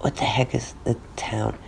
[0.00, 1.58] What the heck is the town?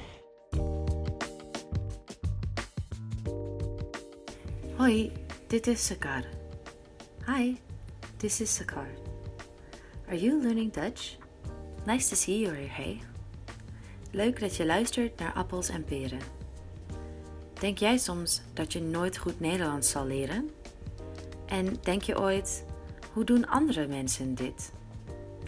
[4.76, 5.12] Hoi,
[5.48, 6.24] dit is Sakar.
[7.26, 7.56] Hi,
[8.18, 8.86] this is Sakar.
[10.08, 11.16] Are you learning Dutch?
[11.86, 12.98] Nice to see you here.
[14.12, 16.20] Leuk dat je luistert naar Appels en Peren.
[17.60, 20.50] Denk jij soms dat je nooit goed Nederlands zal leren?
[21.46, 22.64] En denk je ooit,
[23.12, 24.72] hoe doen andere mensen dit?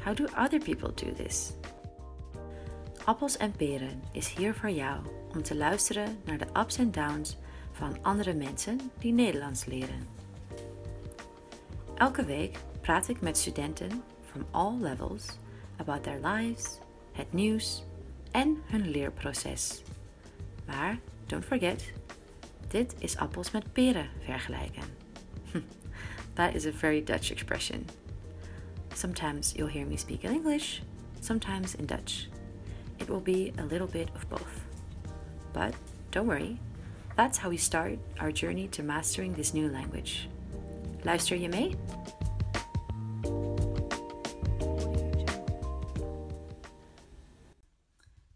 [0.04, 1.52] How do other people do this?
[3.04, 5.00] Appels en Peren is hier voor jou
[5.34, 7.36] om te luisteren naar de ups en downs
[7.72, 10.06] van andere mensen die Nederlands leren.
[11.94, 15.26] Elke week praat ik met studenten from all levels
[15.76, 16.78] about their lives,
[17.12, 17.84] het nieuws
[18.30, 19.82] en hun leerproces.
[20.66, 21.92] Maar don't forget,
[22.68, 24.82] dit is appels met peren vergelijken.
[26.34, 27.86] that is a very Dutch expression.
[28.94, 30.80] Sometimes you'll hear me speak in English,
[31.20, 32.28] sometimes in Dutch.
[33.02, 34.64] It will be a little bit of both.
[35.52, 35.74] But
[36.12, 36.60] don't worry,
[37.16, 40.28] that's how we start our journey to mastering this new language.
[41.02, 41.76] Luister je mee?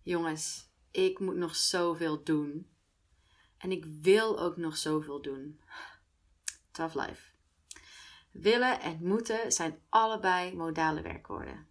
[0.03, 2.67] Jongens, ik moet nog zoveel doen.
[3.59, 5.61] En ik wil ook nog zoveel doen.
[6.71, 7.31] Tough life.
[8.31, 11.67] Willen en moeten zijn allebei modale werkwoorden.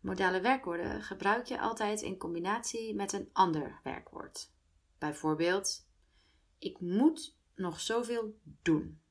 [0.00, 4.52] Modale werkwoorden gebruik je altijd in combinatie met een ander werkwoord.
[4.98, 5.88] Bijvoorbeeld,
[6.58, 9.02] ik moet nog zoveel doen.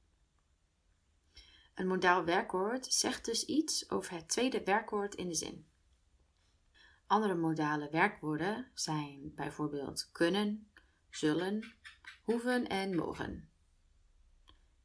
[1.73, 5.67] Een modaal werkwoord zegt dus iets over het tweede werkwoord in de zin.
[7.07, 10.71] Andere modale werkwoorden zijn bijvoorbeeld kunnen,
[11.09, 11.75] zullen,
[12.23, 13.49] hoeven en mogen.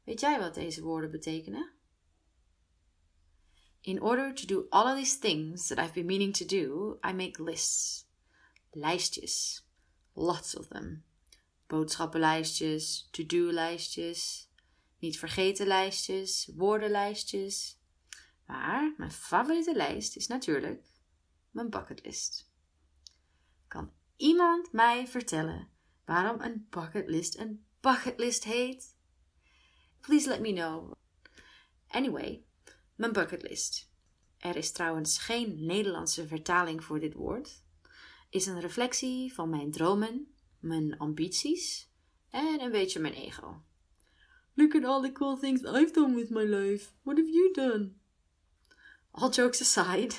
[0.03, 1.74] Weet jij wat deze woorden betekenen?
[3.85, 7.13] In order to do all of these things that I've been meaning to do, I
[7.13, 8.05] make lists.
[8.75, 9.61] Lijstjes.
[10.15, 11.03] Lots of them.
[11.67, 14.49] Boodschappenlijstjes, to-do-lijstjes,
[14.99, 17.77] niet vergeten lijstjes, woordenlijstjes.
[18.45, 20.85] Maar mijn favoriete lijst is natuurlijk
[21.51, 22.49] mijn bucketlist.
[23.67, 25.69] Kan iemand mij vertellen
[26.05, 28.95] waarom een bucketlist een bucketlist heet?
[29.99, 30.91] Please let me know.
[31.87, 32.45] Anyway,
[32.95, 33.89] mijn bucketlist.
[34.37, 37.63] Er is trouwens geen Nederlandse vertaling voor dit woord.
[38.29, 40.27] Is een reflectie van mijn dromen,
[40.59, 41.89] mijn ambities
[42.29, 43.63] en een beetje mijn ego.
[44.53, 46.91] Look at all the cool things I've done with my life.
[47.01, 47.91] What have you done?
[49.11, 50.15] All jokes aside,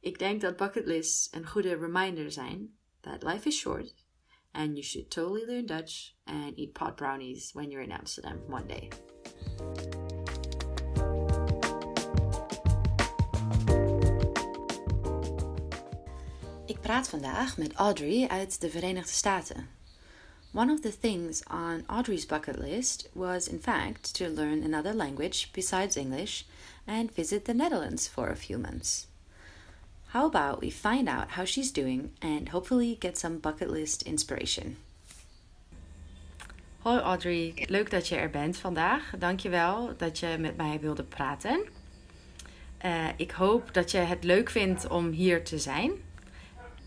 [0.00, 3.94] ik denk dat bucketlists een goede reminder zijn that life is short
[4.52, 8.66] and you should totally learn Dutch and eat pot brownies when you're in Amsterdam one
[8.66, 8.88] day.
[16.88, 19.68] Praat vandaag met Audrey uit de Verenigde Staten.
[20.54, 25.48] One of the things on Audrey's bucket list was, in fact, to learn another language
[25.52, 26.44] besides English
[26.86, 29.06] and visit the Netherlands for a few months.
[30.06, 34.76] How about we find out how she's doing and hopefully get some bucket list inspiration?
[36.78, 39.12] Hoi Audrey, leuk dat je er bent vandaag.
[39.18, 41.60] Dankjewel dat je met mij wilde praten.
[42.84, 46.06] Uh, ik hoop dat je het leuk vindt om hier te zijn.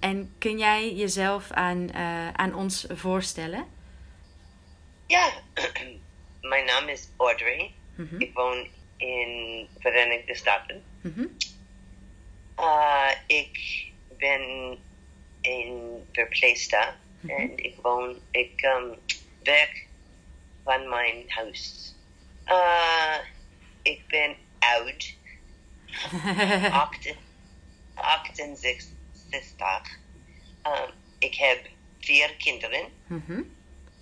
[0.01, 3.65] En kun jij jezelf aan, uh, aan ons voorstellen?
[5.07, 5.31] Ja,
[6.51, 7.73] mijn naam is Audrey.
[7.95, 8.21] Mm -hmm.
[8.21, 8.67] Ik woon
[8.97, 10.83] in Verenigde Staten.
[11.01, 11.37] Mm -hmm.
[12.59, 13.85] uh, ik
[14.17, 14.77] ben
[15.41, 17.39] een verpleegster mm -hmm.
[17.39, 18.95] en ik woon, ik um,
[19.43, 19.87] werk
[20.63, 21.95] van mijn huis.
[22.47, 23.17] Uh,
[23.81, 25.15] ik ben oud.
[27.95, 28.99] 68
[30.65, 31.69] Um, ik heb
[31.99, 32.87] vier kinderen.
[33.07, 33.55] Mm -hmm.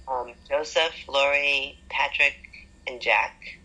[0.07, 3.57] um, Joseph, Laurie, Patrick en Jack.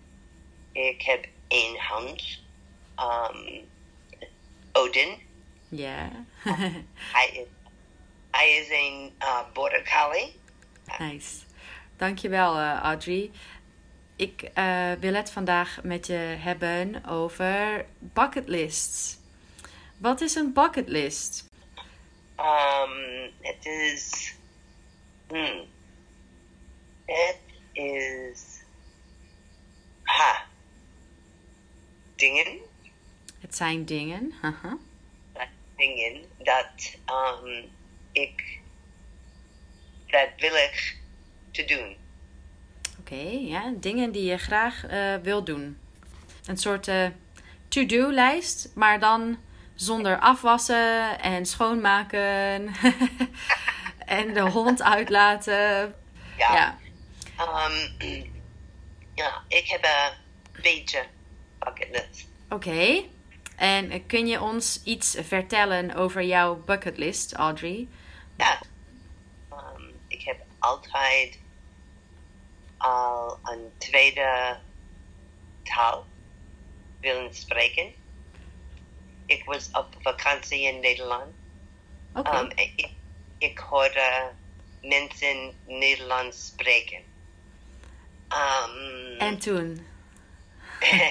[0.73, 2.43] Ik heb één hond.
[2.99, 3.69] Um,
[4.73, 5.23] Odin.
[5.69, 6.11] Ja.
[7.13, 7.47] hij, is,
[8.31, 10.41] hij is een uh, border collie.
[10.99, 11.45] Nice.
[11.97, 13.31] Dankjewel, uh, Audrey.
[14.17, 19.17] Ik uh, wil het vandaag met je hebben over bucketlists.
[19.97, 21.53] Wat is een bucketlist?
[22.39, 24.35] Um, it is.
[25.29, 25.67] Hmm.
[27.07, 27.39] It
[27.73, 28.63] is.
[30.03, 30.47] Ha.
[32.17, 32.59] Dingen.
[33.41, 34.33] Het zijn dingen.
[34.41, 34.77] Haha.
[35.77, 37.71] Dingen dat um,
[38.13, 38.61] ik.
[40.07, 40.99] Dat wil ik
[41.51, 41.97] te doen.
[42.99, 43.73] Oké, okay, ja.
[43.77, 45.79] Dingen die je graag uh, wil doen.
[46.47, 47.07] Een soort uh,
[47.69, 49.39] to-do-lijst, maar dan
[49.75, 52.75] zonder afwassen en schoonmaken
[54.19, 55.95] en de hond uitlaten.
[56.37, 56.55] Ja.
[56.55, 56.79] Ja.
[57.37, 58.25] Ehm,
[59.15, 61.05] ja, ik heb een beetje
[61.59, 62.29] bucketlist.
[62.49, 63.03] Oké.
[63.57, 67.89] En kun je ons iets vertellen over jouw bucketlist, Audrey?
[68.37, 68.61] Ja.
[69.51, 71.39] Ehm, ik heb altijd
[72.77, 74.59] al een tweede
[75.63, 76.07] taal
[77.01, 77.93] willen spreken.
[79.27, 81.33] Ik was op vakantie in Nederland.
[82.15, 82.31] Oké.
[82.31, 82.89] Ehm, ik,
[83.39, 84.31] ik hoorde
[84.83, 87.03] mensen Nederlands spreken.
[88.29, 89.87] Ehm, en toen?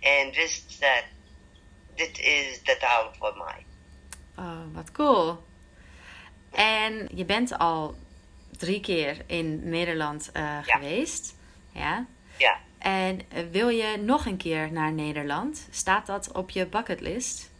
[0.00, 1.04] en wist dat
[1.94, 3.64] dit is de taal voor mij.
[4.36, 5.44] Oh, wat cool.
[6.50, 7.94] En je bent al
[8.50, 11.36] drie keer in Nederland eh, geweest.
[11.72, 12.06] Ja.
[12.36, 15.68] Ja, En wil je nog een keer naar Nederland?
[15.70, 17.50] Staat dat op je bucketlist?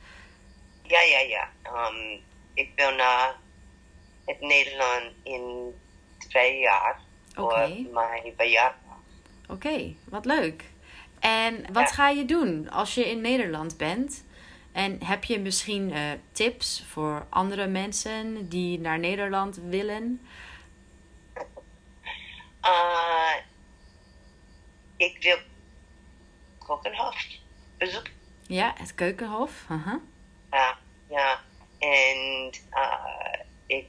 [0.82, 1.48] ja, ja, ja.
[1.62, 2.18] Ehm,
[2.54, 3.36] ik wil naar
[4.24, 5.74] het Nederland in
[6.28, 7.00] twee jaar
[7.36, 7.66] Oké.
[7.68, 8.78] voor mijn verjaardag.
[9.48, 10.64] Oké, wat leuk.
[11.20, 11.94] En wat Ja.
[11.94, 14.24] ga je doen als je in Nederland bent?
[14.72, 16.02] En heb je misschien eh,
[16.32, 20.20] tips voor andere mensen die naar Nederland willen?
[22.64, 23.32] Uh,
[25.00, 25.38] ik wil
[26.58, 27.26] Kokenhof
[27.78, 28.12] bezoeken.
[28.46, 29.64] Ja, het Keukenhof.
[29.68, 30.00] Aha.
[30.50, 31.40] Ja, ja.
[31.78, 33.86] En uh, ik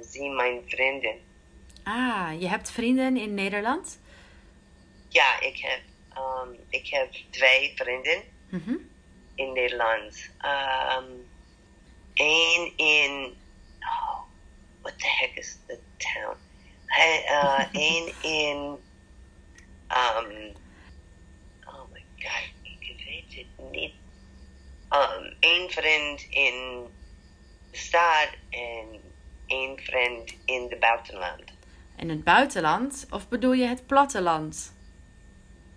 [0.00, 1.14] zie mijn vrienden.
[1.82, 3.98] Ah, je hebt vrienden in Nederland?
[5.08, 5.80] Ja, ik heb,
[6.16, 8.74] um, ik heb twee vrienden Mhm.
[9.34, 10.28] in Nederland.
[10.44, 11.30] Um,
[12.14, 13.36] Eén in,
[13.80, 14.18] oh,
[14.82, 16.36] what the heck is the town?
[16.98, 18.78] Uh, Eén in,
[19.92, 20.52] um,
[21.64, 23.92] oh my god, ik weet het niet.
[24.90, 26.86] Um, Eén vriend in
[27.70, 29.00] de stad en
[29.46, 31.42] één vriend in het buitenland.
[31.96, 33.06] In het buitenland?
[33.10, 34.74] Of bedoel je het platteland?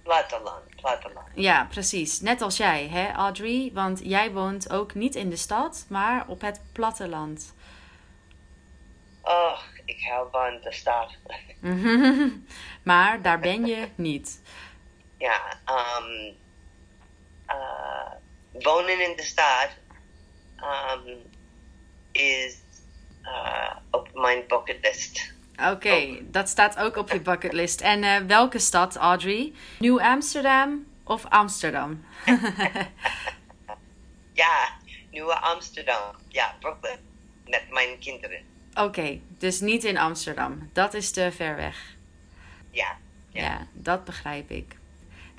[0.03, 1.27] Platteland, platteland.
[1.35, 2.21] Ja, precies.
[2.21, 3.71] Net als jij, hè, Audrey?
[3.73, 7.53] Want jij woont ook niet in de stad, maar op het platteland.
[9.21, 11.15] Oh, ik hou van de stad.
[12.83, 14.41] maar daar ben je niet.
[15.17, 16.35] ja, um,
[17.47, 18.11] uh,
[18.51, 19.69] wonen in de stad
[20.57, 21.21] um,
[22.11, 22.57] is
[23.23, 25.33] uh, op mijn bucketlist.
[25.71, 27.81] Oké, dat staat ook op je bucketlist.
[27.81, 29.53] En eh, welke stad, Audrey?
[29.79, 32.05] Nieuw Amsterdam of Amsterdam?
[34.35, 34.69] Ja,
[35.11, 36.15] Nieuwe Amsterdam.
[36.27, 36.99] Ja, Brooklyn.
[37.45, 38.54] Met mijn kinderen.
[38.75, 40.69] Oké, dus niet in Amsterdam.
[40.73, 41.95] Dat is te ver weg.
[42.71, 42.97] Ja,
[43.29, 43.67] Ja.
[43.73, 44.75] dat begrijp ik.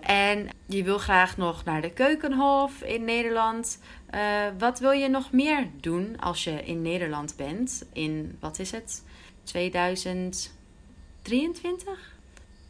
[0.00, 3.80] En je wil graag nog naar de Keukenhof in Nederland.
[4.10, 7.84] Eh, wat wil je nog meer doen als je in Nederland bent?
[7.92, 9.04] In, wat is het?
[9.42, 12.14] 2023?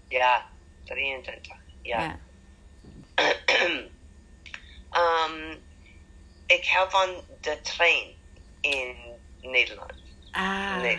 [0.08, 0.46] ja,
[0.84, 1.56] 23.
[1.82, 2.02] Ja.
[2.02, 2.18] ja.
[5.28, 5.58] Um,
[6.56, 7.08] ik hou van
[7.40, 8.06] de trein
[8.60, 8.96] in
[9.40, 9.95] Nederland.
[10.36, 10.80] Ah.
[10.80, 10.98] Nee.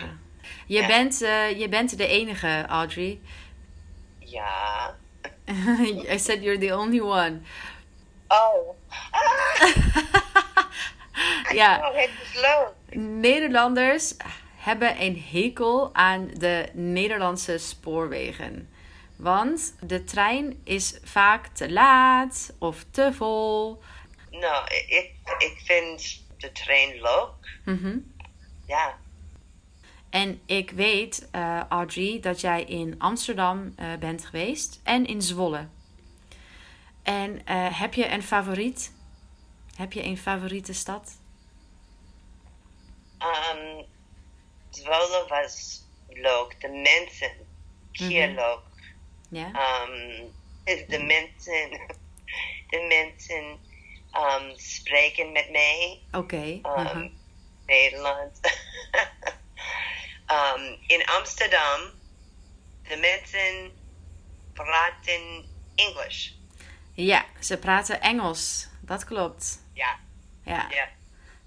[0.66, 0.86] Je, Ja.
[0.86, 3.20] bent, eh, je bent de enige, Audrey.
[4.18, 4.94] Ja.
[6.14, 7.40] I said you're the only one.
[8.28, 8.76] Oh.
[11.52, 11.92] Ja.
[11.94, 12.72] Het is leuk.
[13.00, 14.14] Nederlanders
[14.56, 18.68] hebben een hekel aan de Nederlandse spoorwegen.
[19.16, 23.82] Want de trein is vaak te laat of te vol.
[24.30, 27.58] Nou, ik, ik vind de trein leuk.
[27.64, 27.98] Mhm.
[28.66, 28.98] Ja.
[30.10, 35.68] En ik weet, eh, Audrey, dat jij in Amsterdam eh, bent geweest en in Zwolle.
[37.02, 38.92] En eh, heb je een favoriet?
[39.76, 41.16] Heb je een favoriete stad?
[43.22, 43.84] Um,
[44.70, 46.56] Zwolle was leuk.
[46.60, 47.32] De mensen
[47.92, 48.34] hier Mhm.
[48.38, 48.60] leuk.
[49.30, 49.46] Ja?
[49.46, 50.32] Um,
[50.88, 51.70] de mensen,
[52.70, 53.44] de mensen
[54.22, 56.00] um, spreken met mij.
[56.12, 56.42] Oké.
[56.42, 57.08] Um, mhm.
[57.66, 58.40] Nederland.
[60.30, 61.80] um, in Amsterdam,
[62.88, 63.72] de mensen
[64.52, 65.44] praten
[65.74, 66.38] Engels.
[66.92, 68.68] Ja, ze praten Engels.
[68.80, 69.62] Dat klopt.
[69.72, 69.98] Ja,
[70.44, 70.66] Ja.
[70.70, 70.88] ja.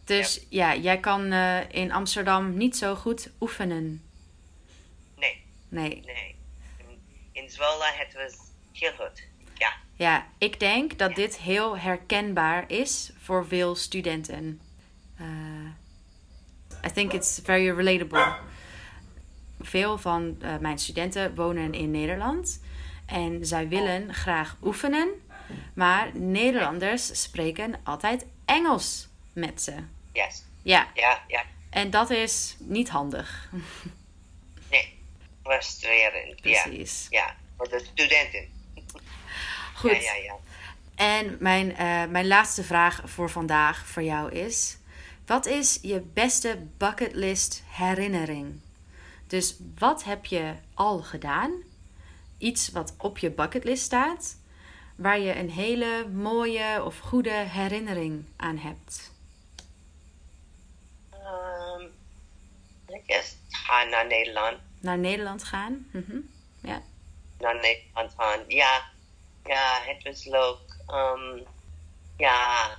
[0.03, 4.03] Dus ja, jij kan eh, in Amsterdam niet zo goed oefenen.
[5.17, 6.01] Nee, Nee.
[6.05, 6.35] nee.
[7.31, 8.33] In, Zwolle, het was
[8.73, 9.23] heel goed.
[9.57, 9.73] Ja.
[9.95, 14.61] Ja, ik denk dat dit heel herkenbaar is voor veel studenten.
[15.17, 18.35] Eh, I think it's very relatable.
[19.65, 22.61] Veel van eh, mijn studenten wonen in Nederland
[23.05, 25.09] en zij willen graag oefenen,
[25.73, 29.73] maar Nederlanders spreken altijd Engels met ze.
[30.13, 30.43] Yes.
[30.61, 31.43] Ja, Ja, ja.
[31.69, 33.49] en dat is niet handig.
[34.69, 34.99] Nee.
[35.43, 36.39] Frustrerend.
[36.43, 36.61] Ja.
[36.63, 37.07] Precies.
[37.09, 37.35] Ja.
[37.57, 38.47] Voor de studenten.
[39.73, 39.91] Goed.
[39.91, 40.35] Ja, ja, ja.
[40.95, 44.77] En mijn, eh, mijn laatste vraag voor vandaag voor jou is:
[45.25, 48.59] wat is je beste bucketlist herinnering?
[49.31, 51.51] Dus wat heb je al gedaan?
[52.37, 54.37] Iets wat op je bucketlist staat,
[54.95, 59.11] waar je een hele mooie of goede herinnering aan hebt.
[61.13, 61.91] Um,
[62.89, 64.57] I guess gaan naar Nederland.
[64.79, 65.87] Naar Nederland gaan?
[65.91, 66.17] Mhm.
[66.61, 66.81] Ja.
[67.39, 68.39] Naar Nederland gaan.
[68.47, 68.89] Ja.
[69.45, 70.77] Ja, het was leuk.
[70.87, 71.43] Um,
[72.17, 72.77] ja.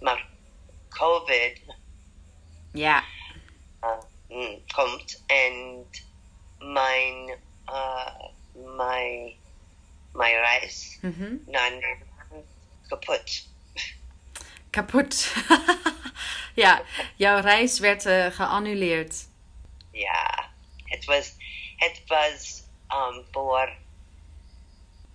[0.00, 0.28] Maar
[0.88, 1.60] COVID
[2.72, 3.04] Ja.
[4.36, 5.84] Mm, komt en
[6.58, 8.14] mijn, uh,
[8.76, 9.32] mijn,
[10.12, 11.34] mijn reis Mhm.
[12.88, 13.48] kapot.
[14.70, 15.34] Kapot.
[16.54, 16.82] ja,
[17.16, 19.26] jouw reis werd eh, geannuleerd.
[19.90, 20.50] Ja,
[20.84, 21.32] het was,
[21.76, 23.72] het was um, voor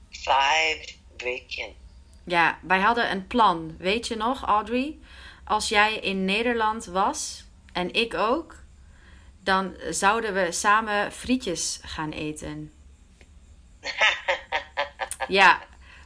[0.09, 1.75] vijf weken.
[2.23, 3.75] Ja, wij hadden een plan.
[3.77, 4.97] Weet je nog, Audrey?
[5.43, 8.60] Als jij in Nederland was en ik ook,
[9.43, 12.71] dan zouden we samen frietjes gaan eten.
[15.27, 15.62] Ja,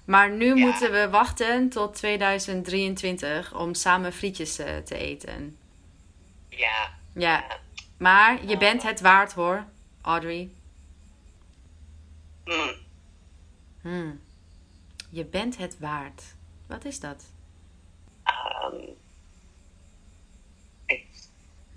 [0.05, 0.65] maar nu Ja.
[0.65, 5.57] moeten we wachten tot 2023 om samen frietjes eh, te eten.
[6.49, 7.45] Ja, Ja,
[7.97, 9.65] maar je bent het waard hoor,
[10.01, 10.49] Audrey.
[12.45, 12.73] mm,
[13.81, 14.21] Hmm.
[15.09, 16.23] Je bent het waard.
[16.67, 17.23] Wat is dat?
[18.63, 18.95] um,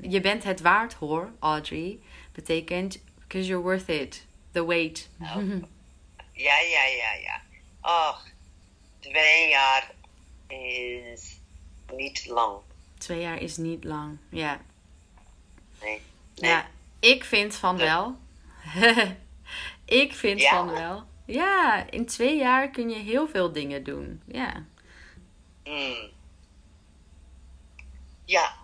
[0.00, 1.98] Je bent het waard hoor, Audrey.
[2.32, 4.26] Betekent because you're worth it.
[4.52, 5.08] The wait.
[6.32, 7.40] ja, ja, ja, ja.
[7.82, 8.18] Oh,
[9.00, 9.90] twee jaar
[10.48, 11.36] is
[11.96, 12.56] niet lang.
[12.98, 14.18] Twee jaar is niet lang.
[14.28, 14.60] Ja.
[15.82, 16.00] Nee.
[16.36, 16.50] nee.
[16.50, 16.66] Ja,
[17.00, 17.86] ik vind van Nee.
[17.86, 18.16] wel.
[20.02, 20.50] ik vind Ja?
[20.50, 21.04] van wel.
[21.24, 24.22] Ja, in twee jaar kun je heel veel dingen doen.
[24.26, 24.64] Ja.
[25.64, 26.10] Mm.
[28.24, 28.56] Ja,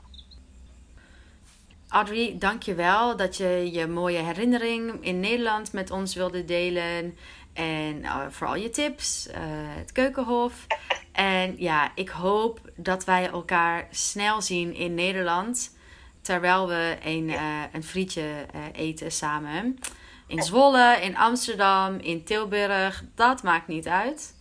[1.95, 7.17] Audrey, dank je wel dat je je mooie herinnering in Nederland met ons wilde delen.
[7.53, 9.41] En eh, vooral je tips, eh,
[9.79, 10.55] het keukenhof.
[11.13, 15.77] En ja, ik hoop dat wij elkaar snel zien in Nederland.
[16.21, 19.79] Terwijl we een, eh, een frietje eten samen.
[20.27, 23.05] In Zwolle, in Amsterdam, in Tilburg.
[23.15, 24.35] Dat maakt niet uit.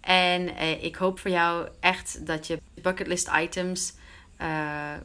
[0.00, 3.94] En ik hoop voor jou echt dat je bucketlist items,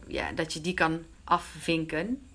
[0.08, 2.28] ja, dat je die kan afvinken.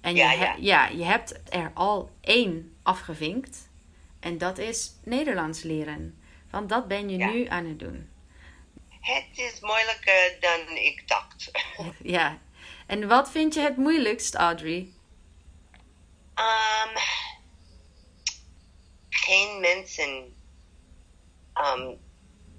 [0.00, 0.54] En Ja, je, ja.
[0.58, 3.68] ja, je hebt er al één afgevinkt.
[4.20, 6.18] En dat is Nederlands leren.
[6.50, 7.30] Want dat ben je Ja.
[7.30, 8.08] nu aan het doen.
[9.00, 11.50] het is moeilijker dan ik dacht.
[12.02, 12.38] Ja.
[12.86, 14.76] En wat vind je het moeilijkst, Audrey?
[16.38, 16.96] Um,
[19.08, 20.34] geen mensen
[21.54, 21.98] um,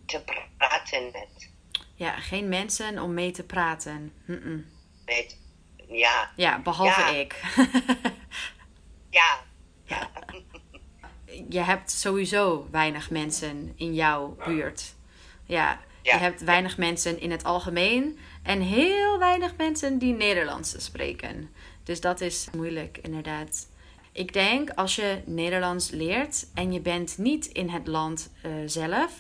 [0.06, 0.24] te
[0.58, 1.50] praten met.
[1.96, 4.14] Ja, geen mensen om mee te praten.
[4.26, 4.66] Mm-mm.
[5.06, 5.38] met
[5.88, 7.08] ja, Ja, behalve Ja.
[7.10, 7.42] ik.
[9.10, 9.40] ja,
[9.84, 10.10] ja.
[11.50, 14.96] je hebt sowieso weinig mensen in jouw buurt.
[15.46, 16.14] Ja, Ja.
[16.14, 21.50] je hebt weinig mensen in het algemeen en heel weinig mensen die Nederlands spreken.
[21.84, 23.68] Dus dat is moeilijk, inderdaad.
[24.12, 29.14] Ik denk als je Nederlands leert en je bent niet in het land eh, zelf,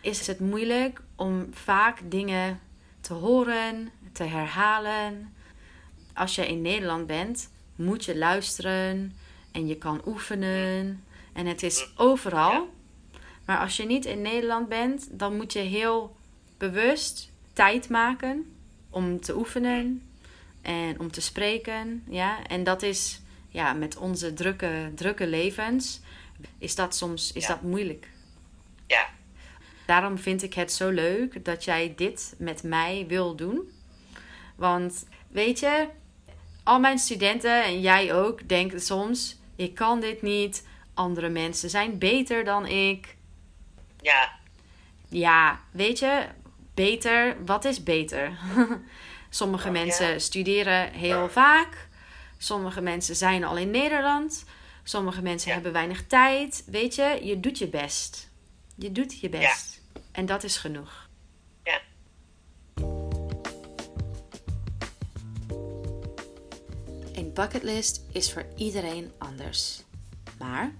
[0.00, 2.60] is het moeilijk om vaak dingen
[3.00, 5.34] te horen, te herhalen.
[6.14, 9.16] Als je in Nederland bent, moet je luisteren
[9.52, 11.04] en je kan oefenen.
[11.32, 12.68] En het is overal.
[13.44, 16.16] Maar als je niet in Nederland bent, dan moet je heel
[16.58, 18.52] bewust tijd maken
[18.90, 20.02] om te oefenen
[20.62, 22.04] en om te spreken.
[22.08, 22.46] Ja?
[22.46, 26.00] En dat is ja, met onze drukke, drukke levens,
[26.58, 27.48] is dat soms is Ja.
[27.48, 28.08] dat moeilijk.
[28.86, 29.08] ja.
[29.86, 33.70] Daarom vind ik het zo leuk dat jij dit met mij wil doen.
[34.56, 35.88] Want weet je,
[36.62, 40.66] al mijn studenten en jij ook denken soms: ik kan dit niet.
[40.94, 43.16] Andere mensen zijn beter dan ik.
[44.00, 44.38] ja.
[45.12, 46.26] Ja, weet je,
[46.74, 48.38] beter, wat is beter?
[49.30, 51.88] Sommige mensen studeren heel vaak.
[52.38, 54.44] Sommige mensen zijn al in Nederland.
[54.82, 55.54] Sommige mensen Ja.
[55.54, 56.62] hebben weinig tijd.
[56.66, 58.30] Weet je, je doet je best.
[58.74, 59.80] Je doet je best.
[60.12, 61.08] En dat is genoeg.
[67.30, 69.82] Een bucketlist is voor iedereen anders.
[70.38, 70.74] Maar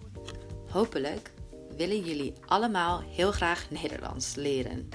[0.71, 1.31] hopelijk
[1.77, 4.89] willen jullie allemaal heel graag Nederlands leren.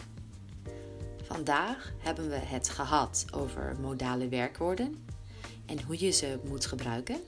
[1.24, 5.06] Vandaag hebben we het gehad over modale werkwoorden
[5.66, 7.20] en hoe je ze moet gebruiken.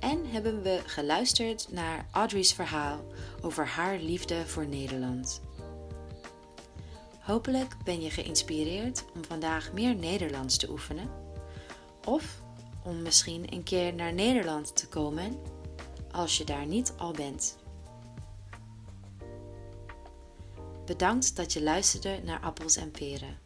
[0.00, 3.04] En hebben we geluisterd naar Audrey's verhaal
[3.40, 5.40] over haar liefde voor Nederland.
[7.20, 11.10] Hopelijk ben je geïnspireerd om vandaag meer Nederlands te oefenen.
[12.04, 12.41] Of
[12.84, 15.38] om misschien een keer naar Nederland te komen
[16.10, 17.58] als je daar niet al bent.
[20.86, 23.38] Bedankt dat je luisterde naar Appels en Peren.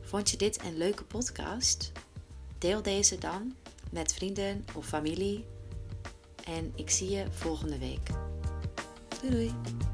[0.00, 1.92] Vond je dit een leuke podcast?
[2.58, 3.54] Deel deze dan
[3.90, 5.46] met vrienden of familie.
[6.44, 8.10] En ik zie je volgende week.
[9.20, 9.87] Doei doei!